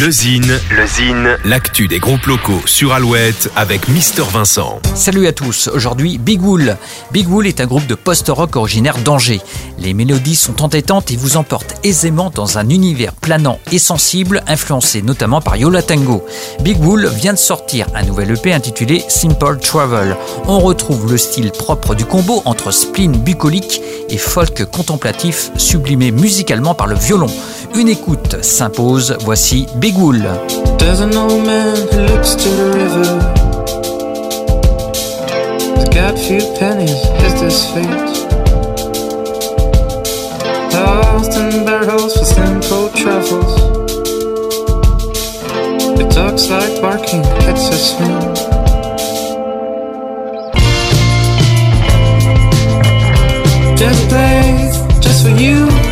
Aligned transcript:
Le 0.00 0.10
Zine, 0.10 0.58
le 0.70 0.86
Zine, 0.86 1.36
l'actu 1.44 1.86
des 1.86 1.98
groupes 1.98 2.24
locaux 2.24 2.62
sur 2.64 2.94
Alouette 2.94 3.50
avec 3.56 3.88
Mister 3.88 4.22
Vincent. 4.22 4.80
Salut 4.94 5.26
à 5.26 5.32
tous, 5.32 5.68
aujourd'hui 5.68 6.16
Big 6.16 6.42
Wool. 6.42 6.78
Big 7.12 7.28
Wool 7.28 7.46
est 7.46 7.60
un 7.60 7.66
groupe 7.66 7.86
de 7.86 7.94
post-rock 7.94 8.56
originaire 8.56 8.96
d'Angers. 8.96 9.42
Les 9.78 9.92
mélodies 9.92 10.34
sont 10.34 10.62
entêtantes 10.62 11.10
et 11.10 11.16
vous 11.16 11.36
emportent 11.36 11.74
aisément 11.84 12.30
dans 12.34 12.56
un 12.56 12.70
univers 12.70 13.12
planant 13.12 13.58
et 13.70 13.78
sensible, 13.78 14.42
influencé 14.46 15.02
notamment 15.02 15.42
par 15.42 15.56
Yola 15.56 15.82
Tango. 15.82 16.24
Big 16.62 16.80
Wool 16.80 17.06
vient 17.08 17.34
de 17.34 17.38
sortir 17.38 17.86
un 17.94 18.04
nouvel 18.04 18.30
EP 18.30 18.54
intitulé 18.54 19.04
Simple 19.08 19.58
Travel. 19.58 20.16
On 20.46 20.60
retrouve 20.60 21.12
le 21.12 21.18
style 21.18 21.50
propre 21.50 21.94
du 21.94 22.06
combo 22.06 22.40
entre 22.46 22.70
spleen 22.70 23.12
bucolique 23.12 23.82
et 24.08 24.16
folk 24.16 24.64
contemplatif 24.70 25.50
sublimé 25.58 26.12
musicalement 26.12 26.74
par 26.74 26.86
le 26.86 26.96
violon. 26.96 27.30
Une 27.74 27.88
écoute 27.88 28.42
s'impose, 28.42 29.16
voici. 29.20 29.66
He's 35.74 35.88
got 35.88 36.18
few 36.18 36.40
pennies, 36.58 37.02
is 37.24 37.34
this 37.40 37.64
fate? 37.72 38.28
Lost 40.74 41.32
in 41.38 41.64
barrels 41.64 42.14
for 42.16 42.24
simple 42.24 42.88
travels. 42.90 43.54
It 45.98 46.10
talks 46.10 46.50
like 46.50 46.80
barking, 46.82 47.24
it's 47.48 47.68
a 47.68 47.78
swing. 47.78 48.34
Just 53.76 54.08
place 54.08 54.76
just 55.00 55.22
for 55.24 55.30
you. 55.30 55.91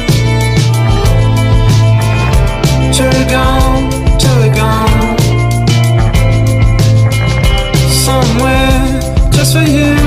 For 9.52 9.64
you. 9.64 9.99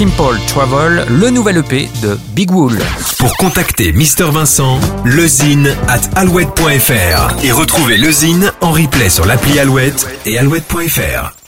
Simple 0.00 0.38
Travel, 0.46 1.04
le 1.10 1.28
nouvel 1.28 1.58
EP 1.58 1.90
de 2.00 2.18
Big 2.34 2.50
Wool. 2.50 2.78
Pour 3.18 3.36
contacter 3.36 3.92
Mister 3.92 4.24
Vincent, 4.32 4.80
lezine 5.04 5.76
at 5.88 6.00
alouette.fr 6.16 7.44
et 7.44 7.52
retrouver 7.52 7.98
le 7.98 8.10
Zine 8.10 8.50
en 8.62 8.70
replay 8.70 9.10
sur 9.10 9.26
l'appli 9.26 9.58
Alouette 9.58 10.08
et 10.24 10.38
alouette.fr. 10.38 11.39